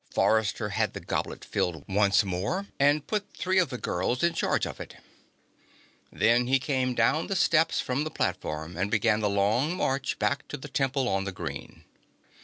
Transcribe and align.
Forrester 0.09 0.69
had 0.69 0.93
the 0.95 0.99
goblet 0.99 1.45
filled 1.45 1.85
once 1.87 2.23
more 2.23 2.65
and 2.79 3.05
put 3.05 3.31
three 3.37 3.59
of 3.59 3.69
the 3.69 3.77
girls 3.77 4.23
in 4.23 4.33
charge 4.33 4.65
of 4.65 4.79
it. 4.79 4.95
Then 6.11 6.47
he 6.47 6.57
came 6.57 6.95
down 6.95 7.27
the 7.27 7.35
steps 7.35 7.79
from 7.79 8.03
the 8.03 8.09
platform 8.09 8.75
and 8.75 8.89
began 8.89 9.19
the 9.19 9.29
long 9.29 9.75
march 9.77 10.17
back 10.17 10.47
to 10.47 10.57
the 10.57 10.69
Temple 10.69 11.07
on 11.07 11.25
the 11.25 11.31
Green. 11.31 11.83